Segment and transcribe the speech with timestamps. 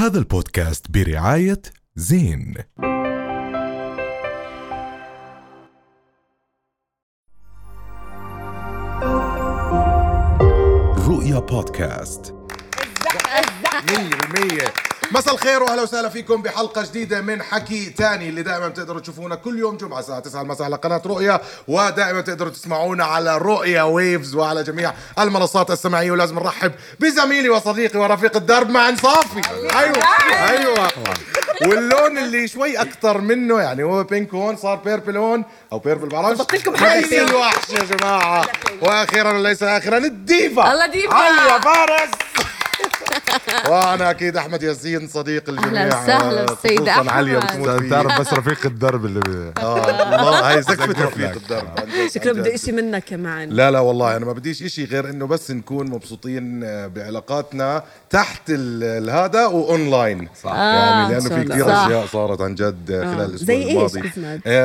[0.00, 1.62] هذا البودكاست برعاية
[1.96, 2.54] زين.
[11.08, 12.34] رؤيا بودكاست.
[13.86, 19.34] 100% مساء الخير واهلا وسهلا فيكم بحلقة جديدة من حكي تاني اللي دائما بتقدروا تشوفونا
[19.34, 24.34] كل يوم جمعة الساعة 9 المساء على قناة رؤيا ودائما تقدروا تسمعونا على رؤيا ويفز
[24.34, 26.10] وعلى جميع المنصات السمعية.
[26.10, 29.40] ولازم نرحب بزميلي وصديقي ورفيق الدرب مع صافي.
[29.78, 30.02] أيوه
[30.48, 30.88] أيوه.
[31.62, 36.38] واللون اللي شوي أكثر منه يعني هو بينك هون صار purple هون أو purple بعرفش
[36.38, 38.46] ضبط لكم حاجة هي الوحش يا جماعة.
[38.82, 40.72] وأخيرا وليس اخرا الديفا.
[40.72, 41.14] الله ديفا.
[41.14, 42.10] عليا فارس.
[43.68, 47.38] وأنا أكيد أحمد ياسين صديق الجميع أهلا وسهلا آه، بالسيد خصوصاً عليا.
[47.38, 47.90] بتموت.
[47.90, 49.52] تعرف بس رفيق الدرب اللي بي...
[49.60, 51.30] آه والله هاي زكفة رفيق.
[51.32, 51.68] الدرب
[52.14, 52.54] شكله بده.
[52.54, 56.64] إشي منك كمان لا لا والله أنا ما بديش إشي غير إنه بس نكون مبسوطين
[56.64, 61.44] آه، بعلاقاتنا تحت الهذا وأونلاين صح يعني آه، لأنه في.
[61.44, 61.64] كثير.
[61.86, 64.02] أشياء صارت عن جد خلال الأسبوع الماضي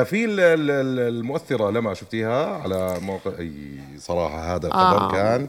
[0.05, 3.52] في ال- ال- ال- المؤثرة لما شفتيها على موقع أي
[3.99, 5.47] صراحة هذا الخبر كان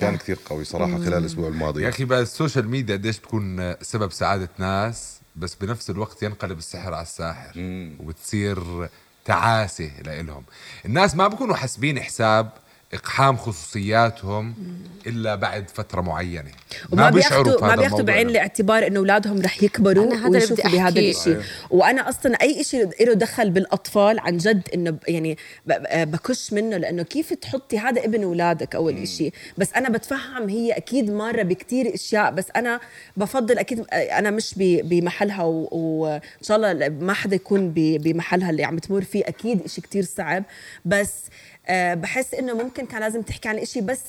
[0.00, 3.74] كان كثير قوي صراحة خلال الأسبوع الماضي يا أخي بقى ال social media قديش بتكون
[3.82, 7.52] سبب سعادة ناس بس بنفس الوقت ينقلب السحر على الساحر
[8.00, 8.88] وبتصير
[9.24, 10.44] تعاسة لإلهم.
[10.84, 12.52] الناس ما بكونوا حاسبين حساب
[12.94, 14.54] إقحام خصوصياتهم
[15.06, 16.50] إلا بعد فترة معينة.
[16.92, 20.38] وما بيشعروا بياخذوا ما بياخذوا بعين إنه- الاعتبار إنه أولادهم رح يكبروا أنا هذا اللي
[20.38, 21.00] ويشوفوا بهذا.
[21.00, 26.52] الشيء وأنا أصلا أي شيء له دخل بالأطفال عن جد إنه ب- يعني ب- بكش
[26.52, 31.42] منه لأنه كيف تحطي هذا ابن أولادك أول شيء بس أنا بتفهم هي أكيد مره
[31.42, 32.80] بكتير أشياء بس أنا
[33.16, 38.64] بفضل أكيد أنا مش ب- بمحلها وان شاء الله ما حدا يكون ب- بمحلها اللي
[38.64, 40.44] عم تمر فيه أكيد شيء كتير صعب.
[40.84, 44.00] بس آه، بحس إنه ممكن كان لازم تحكي عن شيء بس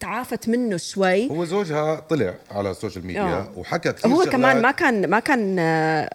[0.00, 1.30] تعافت منه شوي.
[1.30, 3.52] هو زوجها طلع على ال social media آه.
[3.56, 4.32] وحكى كثير هو شغلات.
[4.32, 5.56] كمان ما كان ما كان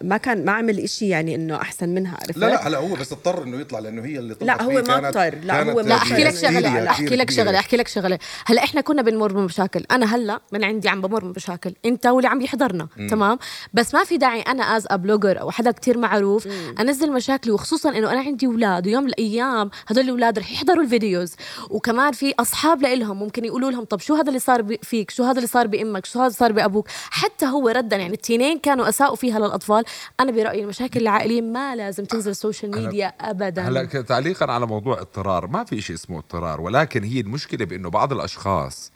[0.02, 3.12] ما كان ما عمل إشي يعني إنه أحسن منها عرفت؟ لا لا هلا هو بس
[3.12, 5.36] اضطر إنه يطلع لأنه هي اللي طلعت لا، هو ما اضطر.
[5.44, 7.32] لا، هو ما لا أحكي لك شغلة أحكي لك.
[7.32, 8.20] شغلة أحكي لك شغلة.
[8.46, 9.86] هلا إحنا كنا بنمر بمشاكل.
[9.92, 11.74] أنا هلا من عندي عم بمر بمشاكل.
[11.86, 13.40] أنت واللي عم يحضرنا تمام؟
[13.74, 16.48] بس ما في داعي أنا as blogger أو حدا كتير معروف
[16.80, 20.90] أنزل مشاكلي وخصوصا إنه أنا عندي أولاد ويوم من الأيام هدول الأولاد رح يحضروا ال
[20.90, 21.36] videos.
[21.70, 25.38] وكمان في أصحاب لإلهم ممكن يقولوا لهم طب شو هذا اللي صار فيك؟ شو هذا
[25.38, 29.40] اللي صار بأمك؟ شو هذا صار بأبوك؟ حتى هو ردا يعني التنين كانوا أساءوا فيها
[29.40, 29.84] للأطفال.
[30.20, 33.62] أنا برأيي المشاكل العائلية ما لازم تنزل ال social media ابدا.
[33.68, 35.48] هلا تعليقا على موضوع اضطرار.
[35.48, 38.92] ما في شيء اسمه اضطرار ولكن هي المشكلة بأنه بعض الأشخاص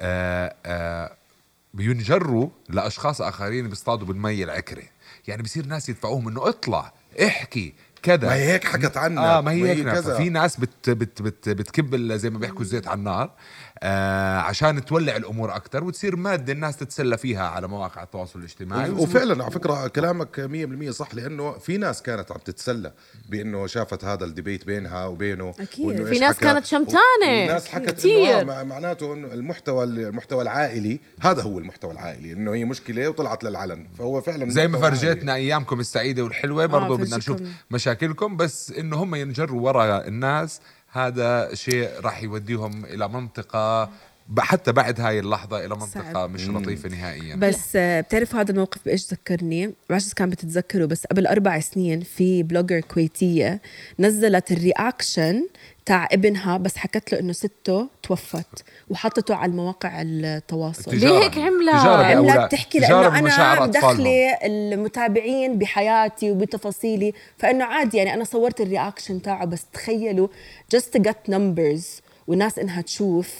[0.00, 1.16] آه آه
[1.74, 4.82] بينجروا لأشخاص آخرين بيصطادوا بالمي العكره
[5.28, 6.92] يعني بصير ناس يدفعوهم إنه اطلع
[7.22, 10.90] احكي كذا ما هي هيك حكت عنك آه ما هي هيك كذا في ناس بت
[10.90, 13.30] بت بت بتكب ال- زي ما بيحكوا الزيت على النار
[13.84, 19.44] آه عشان تولع الأمور أكثر وتصير مادة الناس تتسلى فيها على مواقع التواصل الاجتماعي وفعلا
[19.44, 20.48] على فكرة كلامك
[20.86, 22.92] 100% صح لأنه في ناس كانت عم تتسلى
[23.28, 25.54] بأنه شافت هذا الديبيت بينها وبينه.
[25.78, 26.38] وإنه في ناس.
[26.38, 27.00] كانت شمتانة.
[27.28, 28.40] والناس حكت كتير.
[28.40, 33.08] انه آه مع- معناته إنه المحتوى المحتوى العائلي هذا هو المحتوى العائلي إنه هي مشكلة
[33.08, 34.78] وطلعت للعلن فهو فعلا زي ما.
[34.78, 37.34] فرجتنا أيامكم السعيدة والحلوة برضه بدنا فرجيكم.
[37.34, 37.48] نشوف
[37.92, 40.60] مشاكلكم بس انه هم ينجروا ورا الناس
[40.92, 43.90] هذا شيء راح يوديهم إلى منطقة
[44.38, 46.30] حتى بعد هاي اللحظة إلى منطقة صعب.
[46.30, 51.06] مش لطيفة نهائيا بس آه، بتعرفوا هذا الموقف بإيش ذكرني؟ ما بعرف كان بتتذكروا بس
[51.06, 53.60] قبل أربع سنين في blogger كويتية
[53.98, 55.46] نزلت ال reaction
[55.86, 61.38] تاع ابنها بس حكت له إنه سته توفت وحطته على المواقع التواصل تجارة- ليه هيك
[61.38, 61.74] عملت؟
[62.28, 63.66] عملت تحكي لأنه أنا.
[63.66, 70.28] مدخله المتابعين بحياتي وبتفاصيلي فإنه عادي يعني أنا صورت ال reaction تاعه بس تخيلوا
[70.76, 71.84] just to get numbers
[72.26, 73.34] والناس إنها تشوف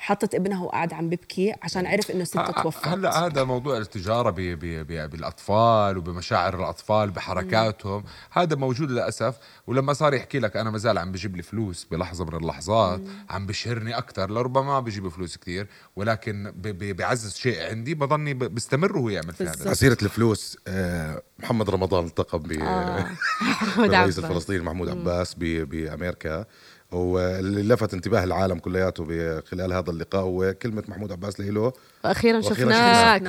[0.00, 2.88] حطت ابنها وقاعد عم ببكي عشان عرف إنه ستة ه- توفت.
[2.88, 8.04] هلأ هذا موضوع التجارة ب ب ب بالأطفال وبمشاعر الأطفال بحركاتهم.
[8.30, 9.38] هذا موجود للأسف.
[9.66, 13.00] ولما صار يحكي لك أنا مازال عم بجيب لي فلوس بلحظة من اللحظات
[13.30, 15.66] عم بشهرني أكثر لربما ما بيجيب فلوس كثير
[15.96, 19.70] ولكن بيعزز شيء عندي بضلني ب- بستمر وهو يعمل في هذا.
[19.70, 24.18] عسيرة الفلوس آه، محمد رمضان التقى ب محمود الرئيس عباس.
[24.18, 26.44] الفلسطيني محمود عباس بأمريكا.
[26.92, 31.72] واللي لفت انتباه العالم كلياته خلال هذا اللقاء هو كلمة محمود عباس له
[32.04, 33.22] وأخيرا شفناك.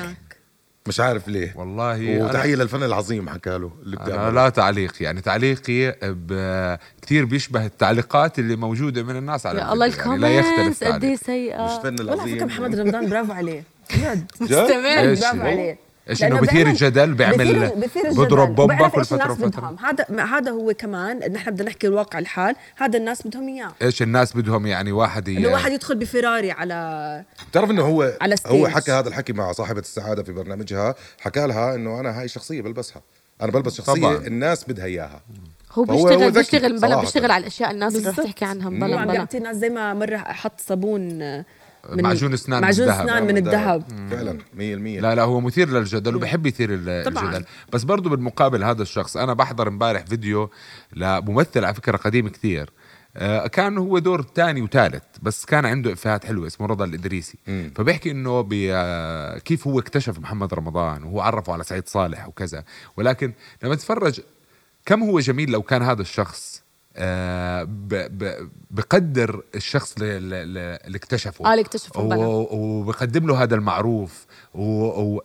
[0.87, 1.53] مش عارف ليه.
[1.57, 7.25] والله وتحية للفن العظيم حكى له اللي أنا بتعمله لا تعليق يعني تعليقي ب- كتير
[7.25, 10.83] بيشبه التعليقات اللي موجودة من الناس على يا الله الفيديو، يعني لا يختلف ال comments
[10.83, 11.65] قد إيه سيئة.
[11.65, 12.35] مش فن والله على العظيم.
[12.35, 13.63] فكره محمد رمضان برافو عليه.
[13.97, 15.77] جد؟ مستمر؟ برافو عليه.
[16.09, 18.25] إيش إنه بثير الجدل بيعمل بثير- بثير الجدل.
[18.25, 22.55] بضرب بومبا كل فترة وفترة هذا هذا هو كمان ان إحنا بدنا نحكي الواقع الحال
[22.77, 25.37] هذا الناس بدهم إياه إيش الناس بدهم يعني واحد ي...
[25.37, 28.67] انه واحد يدخل بفراري على بتعرف إنه هو على هو.
[28.67, 33.01] حكى هذا الحكي مع صاحبة السعادة في برنامجها حكى لها إنه أنا هاي شخصية بلبسها
[33.41, 34.15] أنا بلبس شخصية طبعاً.
[34.17, 35.21] الناس بدها إياها
[35.73, 37.01] هو بيشتغل بيشتغل صراحة.
[37.01, 38.25] بيشتغل على الأشياء الناس رح بالضبط.
[38.25, 41.19] تحكي عنها مبلا بيعطي الناس زي ما مرة حط صابون
[41.89, 43.07] من معجون أسنان من معجون الذهب.
[43.07, 43.83] اسنان من الذهب.
[44.09, 46.69] فعلا 100% لا لا هو مثير للجدل وبحب يثير.
[46.73, 47.45] الجدل.
[47.73, 50.49] بس برضو بالمقابل هذا الشخص أنا بحضر امبارح فيديو
[50.93, 52.69] لممثل على فكرة قديم كثير.
[53.17, 57.37] آه، كان هو دور ثاني وثالث بس كان عنده إفيهات حلوة اسمه رضا الإدريسي.
[57.75, 62.63] فبيحكي إنه آه، كيف هو اكتشف محمد رمضان وهو عرفه على سعيد صالح وكذا.
[62.97, 63.33] ولكن
[63.63, 64.21] لما تتفرج
[64.85, 66.63] كم هو جميل لو كان هذا الشخص؟
[68.71, 71.45] بقدر الشخص اللي, اللي اللي اكتشفه.
[71.45, 74.25] آه، اللي اكتشفه وبقدم له هذا المعروف.
[74.53, 75.19] و...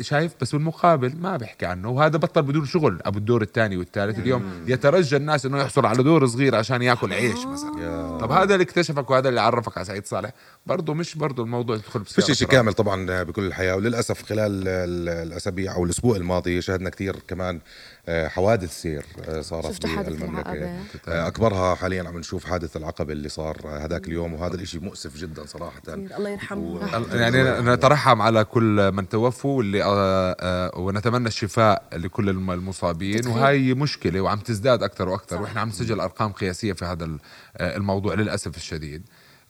[0.00, 1.88] شايف بس بالمقابل ما بيحكي عنه.
[1.90, 4.18] وهذا بطل بدون شغل أبو الدور الثاني والثالث.
[4.18, 8.18] اليوم يترجى الناس إنه يحصل على دور صغير عشان يأكل عيش مثلا.
[8.20, 10.30] طب هذا اللي اكتشفك وهذا اللي عرفك على سعيد صالح
[10.66, 12.48] برضه مش برضه الموضوع يدخل بسيارة فيش شيء.
[12.48, 13.76] كامل طبعا بكل الحياة.
[13.76, 17.60] وللأسف خلال ال- الأسابيع أو الأسبوع الماضي شهدنا كثير كمان آه،
[18.08, 20.52] حوادث سير آه، صارت شفتوا حادث بالمملكة.
[20.52, 20.78] العقبة؟
[21.08, 25.16] آه، أكبرها حاليا عم نشوف حادث العقبة اللي صار آه، هذاك اليوم وهذا الشيء مؤسف
[25.16, 25.82] جدا صراحة.
[25.88, 26.80] الله يرحمه.
[27.14, 33.26] يعني نترحم على كل من توفوا واللي آه آه ونتمنى الشفاء لكل الم- المصابين.
[33.26, 35.42] وهي مشكلة وعم تزداد أكثر وأكثر.
[35.42, 37.18] وإحنا عم نسجل أرقام قياسية في هذا ال-
[37.56, 39.02] آه، الموضوع للأسف الشديد.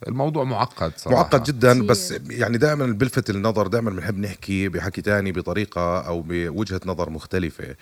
[0.08, 5.32] الموضوع معقد صراحة معقد جدا بس يعني دائما بلفت النظر دائما بنحب نحكي بحكي تاني
[5.32, 7.76] بطريقة أو بوجهة نظر مختلفة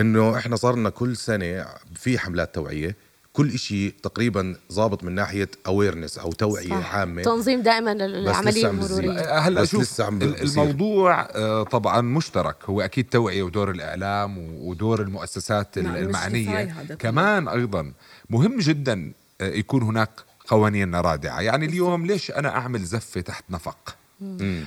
[0.00, 2.96] إنه إحنا صارنا كل سنة في حملات توعية
[3.32, 6.94] كل إشي تقريبا ظابط من ناحية اويرنس أو توعية صح.
[6.94, 8.70] عامه تنظيم دائما العملية.
[8.70, 10.22] المرورية هلا بس شوف لسه عم.
[10.22, 16.74] الموضوع آه، طبعا مشترك هو أكيد توعية ودور الإعلام ودور المؤسسات المعنية.
[16.98, 17.92] كمان أيضا
[18.30, 20.10] مهم جدا آه، يكون هناك
[20.48, 21.40] قوانين رادعة.
[21.40, 23.96] يعني اليوم ليش أنا أعمل زفة تحت نفق؟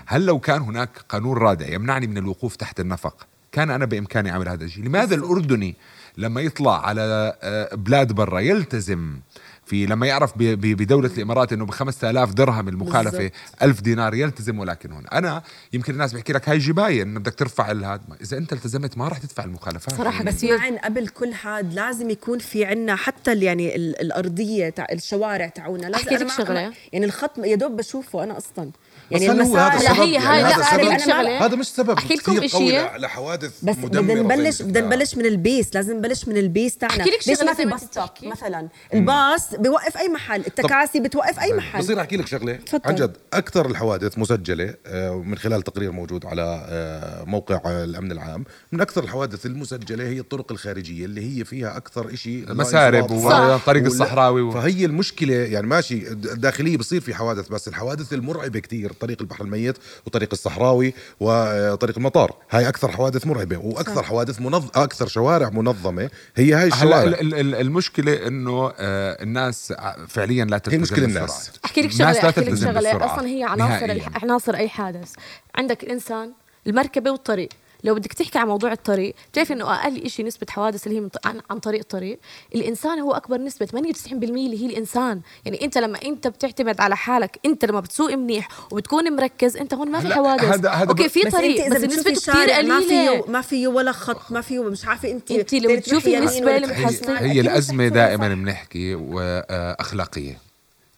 [0.06, 4.50] هل لو كان هناك قانون رادع يمنعني من الوقوف تحت النفق؟ كان أنا بإمكاني أعمل
[4.50, 4.84] هذا الشيء.
[4.84, 5.76] لماذا الأردني
[6.18, 9.20] لما يطلع على آه، بلاد برا يلتزم
[9.68, 13.32] في لما يعرف ب- ب- بدولة الإمارات أنه ب 5000 درهم المخالفة بالضبط.
[13.64, 15.42] ألف دينار يلتزم ولكن هون أنا
[15.74, 19.18] يمكن الناس بيحكي لك هاي جباية إنه بدك ترفع الهاد إذا أنت التزمت ما راح
[19.18, 20.58] تدفع المخالفات صراحة بس كثير.
[20.58, 25.48] معن قبل كل هاد لازم يكون في عنا حتى ال- يعني ال- الأرضية تاع الشوارع
[25.48, 26.74] تاعونا لازم أحكي أنا لك شغلة.
[26.94, 28.72] يعني الخط يا دوب بشوفه أنا أصلا
[29.12, 31.46] بس يعني هل هو هذا السبب؟ لا، هي هاي- يعني لا، هذا لك السبب؟ شغلة.
[31.46, 32.78] هذا مش سبب أحكي لكم إشي.
[32.78, 34.86] ل- لحوادث بس بدنا نبلش بدنا.
[34.88, 37.54] نبلش من ال base لازم نبلش من ال base تاعنا أحكي لك ليش شغلة ما
[37.58, 37.84] في باص.
[38.24, 41.80] مثلا الباص بيوقف أي محل التكاسي بتوقف أي محل.
[41.80, 42.60] بصير أحكي لك شغلة.
[42.86, 48.12] عن جد أكثر الحوادث مسجلة آه، من خلال تقرير موجود على آه، موقع آه، الأمن
[48.12, 53.86] العام من أكثر الحوادث المسجلة هي الطرق الخارجية اللي هي فيها أكثر شيء مسارب وطريق
[53.86, 59.22] الصحراوي و- فهي المشكلة يعني ماشي الداخليه بصير في حوادث بس الحوادث المرعبة كثير طريق
[59.22, 62.36] البحر الميت وطريق الصحراوي وطريق المطار.
[62.50, 67.04] هاي أكثر حوادث مرعبة وأكثر حوادث منظ أكثر شوارع منظمة هي هاي الشوارع.
[67.04, 69.74] ال- ال- ال- المشكلة إنه آه، الناس
[70.08, 71.24] فعليا لا تلتزم مشكلة بالسرعة.
[71.24, 71.52] الناس.
[71.66, 73.06] أحكي لك الناس شغلة لا أحكي لك شغلة.
[73.06, 74.12] أصلا هي عناصر نهائياً.
[74.24, 75.14] عناصر أي حادث
[75.56, 76.34] عندك الإنسان
[76.68, 77.50] المركبة والطريق
[77.84, 81.10] لو بدك تحكي عن موضوع الطريق بتعرف إنه أقل شيء نسبة حوادث اللي هي من
[81.10, 82.20] ط- عن, عن طريق الطريق
[82.56, 87.40] الإنسان هو أكبر نسبة 98% اللي هي الإنسان يعني أنت لما أنت بتعتمد على حالك
[87.46, 91.22] أنت لما بتسوق منيح وبتكون مركز أنت هون ما في حوادث هذا- هذا أوكي في
[91.24, 93.92] بس طريق أنت بس اذا بتشوفي نسبته كثير شارع ما فيه قليلة ما فيه ولا
[93.92, 96.40] خط ما فيه مش عارفة أنت أنت لو بتشوفي تروحي محصلة.
[96.40, 98.28] شمال، هي تسوي دائما.
[98.36, 100.38] بنحكي وأخلاقية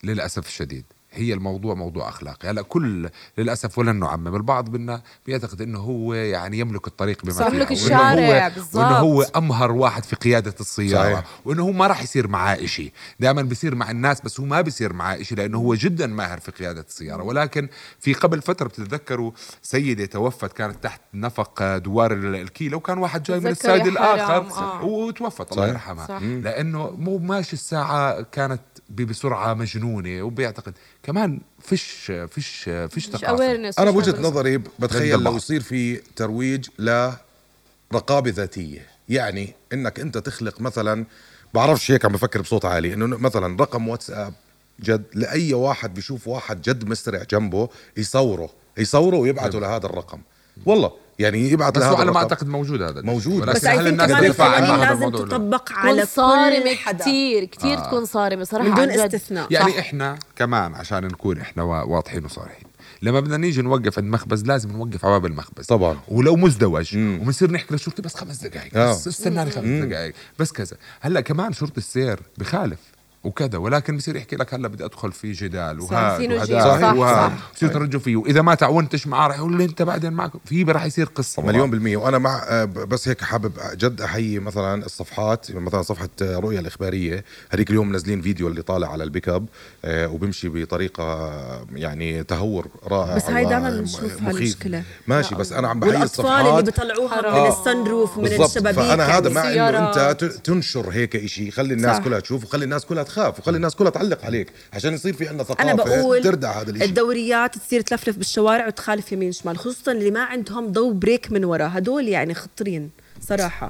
[0.03, 5.80] للأسف الشديد هي الموضوع موضوع أخلاقي هلا كل للأسف ولن نعمم البعض منا بيعتقد إنه
[5.80, 8.75] هو يعني يملك الطريق بما يملك وإنه الشارع، هو بالضبط.
[8.75, 11.25] وإنه هو أمهر واحد في قيادة السيارة صحيح.
[11.46, 14.94] وإنه هو ما راح يصير معاه إشي دائما بيصير مع الناس بس هو ما بيصير
[14.94, 17.68] معاه إشي لأنه هو جدا ماهر في قيادة السيارة ولكن
[18.00, 23.39] في قبل فترة بتتذكروا سيدة توفت كانت تحت نفق دوار ال- الكيلو وكان واحد جاي
[23.39, 24.84] من حرام، الآخر آه.
[24.86, 25.70] وتوفت الله صحيح.
[25.74, 26.22] يرحمها صح.
[26.22, 33.72] لأنه مو ماشي الساعة كانت بسرعة مجنونة وبيعتقد كمان فيش فيش فيش ثقافة.
[33.79, 35.20] أنا بوجهة نظري بتخيل.
[35.20, 38.88] لو يصير في ترويج لرقابة ذاتية.
[39.10, 41.06] يعني إنك أنت تخلق مثلا
[41.53, 44.34] بعرفش هيك عم بفكر بصوت عالي إنه مثلا رقم واتساب
[44.79, 50.22] جد لأي واحد بيشوف واحد جد مسرع جنبه يصوره يصوره ويبعته لهذا الرقم.
[50.65, 53.01] والله يعني يبعت بس على ما أعتقد موجود هذا.
[53.01, 53.45] موجود.
[53.45, 58.43] بس هل الناس بتدفع عن لازم؟ تطبق على صارمة كل حدا كثير كثير تكون صارمة
[58.43, 59.15] صراحة بدون عن جد.
[59.15, 59.77] استثناء يعني صح.
[59.77, 62.63] إحنا كمان عشان نكون إحنا وا- واضحين وصريحين
[63.01, 65.97] لما بدنا نيجي نوقف عند مخبز لازم نوقف على باب المخبز طبعاً.
[66.07, 67.19] ولو مزدوج مم.
[67.21, 68.91] وبنصير نحكي للشرطي بس خمس دقائق آه.
[68.91, 72.79] بس استناني خمس دقائق بس كذا هلأ كمان شرطي السير بخالف
[73.23, 76.45] وكذا ولكن بصير يحكي لك هلا بدي أدخل في جدال وهذا.
[76.45, 77.51] صح، وهذا صح.
[77.55, 80.85] بصير ترجوا فيه وإذا ما تعاونتش معاه رح يقول لي أنت بعدين معك في رح
[80.85, 81.71] يصير قصة مليون وراه.
[81.71, 86.59] بالمية وأنا مع آه، بس هيك حابب جد أحيي مثلا الصفحات مثلا صفحة آه، رؤيا
[86.59, 89.46] الإخبارية هذيك اليوم منزلين فيديو اللي طالع على ال pick up
[89.85, 94.23] آه، وبمشي بطريقة آه، يعني تهور رائع بس هاي دائما م- بنشوف مخيف.
[94.23, 94.83] هالمشكلة.
[95.07, 97.43] ماشي بس أنا عم بحيي والأطفال اللي الصفحات بيطلعوها حرام.
[97.43, 99.61] من ال sunroof من الشبابيك فأنا هذا يعني.
[99.61, 99.89] مع إنه.
[100.11, 102.03] أنت تنشر هيك إشي خلي الناس صح.
[102.03, 105.44] كلها تشوف وخلي الناس كلها تخاف وخلي الناس كلها تعلق عليك عشان يصير في عندنا
[105.44, 106.86] ثقافة أنا بقول تردع هذا الإشي.
[106.86, 111.70] الدوريات تصير تلفلف بالشوارع وتخالف يمين شمال خصوصا اللي ما عندهم ضو brake من ورا.
[111.74, 112.89] هدول يعني خطرين
[113.22, 113.68] صراحة.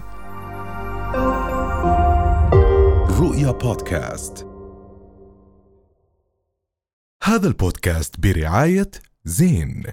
[3.20, 4.46] رؤيا بودكاست.
[7.24, 8.92] هذا البودكاست برعاية
[9.26, 9.84] زين.